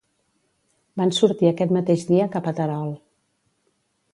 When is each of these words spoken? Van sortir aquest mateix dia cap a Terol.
Van 1.01 1.13
sortir 1.17 1.49
aquest 1.51 1.75
mateix 1.77 2.07
dia 2.13 2.27
cap 2.37 2.51
a 2.53 2.55
Terol. 2.61 2.91